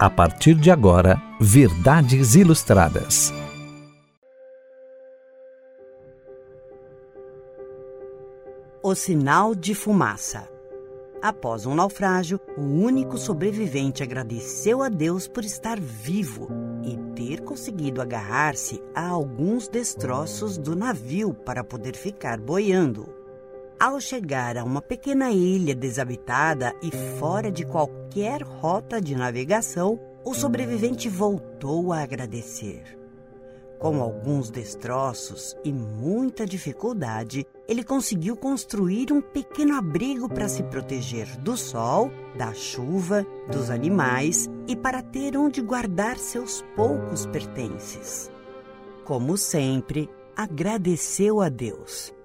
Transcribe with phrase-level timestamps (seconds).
[0.00, 3.32] A partir de agora, Verdades Ilustradas.
[8.80, 10.48] O sinal de fumaça.
[11.20, 16.48] Após um naufrágio, o único sobrevivente agradeceu a Deus por estar vivo
[16.84, 23.17] e ter conseguido agarrar-se a alguns destroços do navio para poder ficar boiando.
[23.80, 30.34] Ao chegar a uma pequena ilha desabitada e fora de qualquer rota de navegação, o
[30.34, 32.98] sobrevivente voltou a agradecer.
[33.78, 41.36] Com alguns destroços e muita dificuldade, ele conseguiu construir um pequeno abrigo para se proteger
[41.38, 48.28] do sol, da chuva, dos animais e para ter onde guardar seus poucos pertences.
[49.04, 52.17] Como sempre, agradeceu a Deus.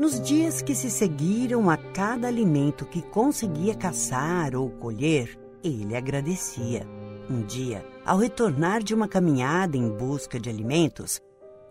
[0.00, 6.86] Nos dias que se seguiram a cada alimento que conseguia caçar ou colher, ele agradecia.
[7.28, 11.20] Um dia, ao retornar de uma caminhada em busca de alimentos,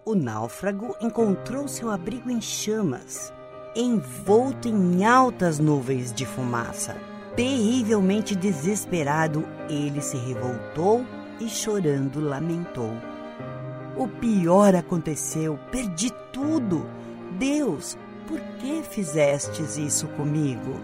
[0.06, 3.34] o náufrago encontrou seu abrigo em chamas,
[3.76, 6.98] envolto em altas nuvens de fumaça.
[7.36, 11.04] Terrivelmente desesperado, ele se revoltou
[11.40, 12.92] e, chorando, lamentou.
[13.98, 16.86] O pior aconteceu, perdi tudo.
[17.40, 17.98] Deus,
[18.30, 20.80] por que fizestes isso comigo?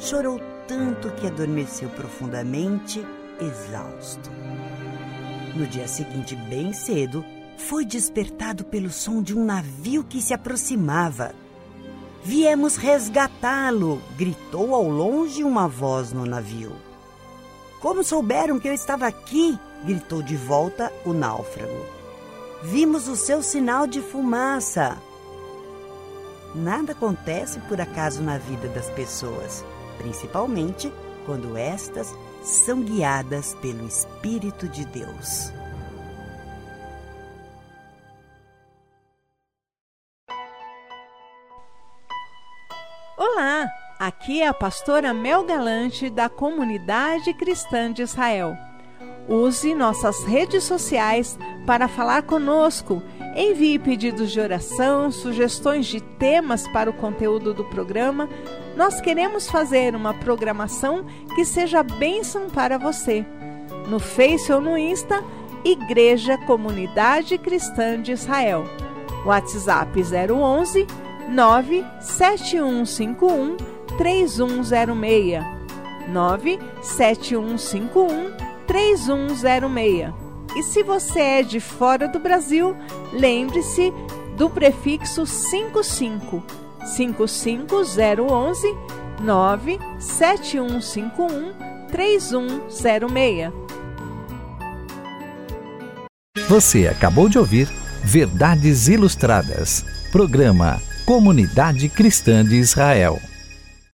[0.00, 3.06] Chorou tanto que adormeceu profundamente
[3.40, 4.28] exausto.
[5.54, 7.24] No dia seguinte, bem cedo,
[7.56, 11.32] foi despertado pelo som de um navio que se aproximava.
[12.24, 14.02] Viemos resgatá-lo!
[14.18, 16.72] gritou ao longe uma voz no navio.
[17.80, 19.56] Como souberam que eu estava aqui?
[19.84, 21.86] gritou de volta o náufrago.
[22.64, 24.98] Vimos o seu sinal de fumaça.
[26.56, 29.62] Nada acontece por acaso na vida das pessoas,
[29.98, 30.90] principalmente
[31.26, 35.52] quando estas são guiadas pelo Espírito de Deus.
[43.18, 48.65] Olá, aqui é a pastora Mel Galante da Comunidade Cristã de Israel.
[49.28, 53.02] Use nossas redes sociais para falar conosco.
[53.36, 58.28] Envie pedidos de oração, sugestões de temas para o conteúdo do programa
[58.76, 63.24] nós queremos fazer uma programação que seja bênção para você.
[63.88, 65.24] No Face ou no Insta,
[65.64, 68.64] Igreja Comunidade Cristã de Israel.
[69.24, 70.86] WhatsApp 011
[71.30, 73.56] 97151
[73.96, 75.42] 3106.
[76.08, 80.12] 97151 3106.
[80.56, 82.74] E se você é de fora do Brasil,
[83.12, 83.92] lembre-se
[84.36, 86.42] do prefixo 55
[86.96, 88.76] 55011
[89.20, 91.52] 97151
[91.88, 93.52] 3106.
[96.48, 97.68] Você acabou de ouvir
[98.04, 99.84] Verdades Ilustradas.
[100.12, 103.20] Programa Comunidade Cristã de Israel.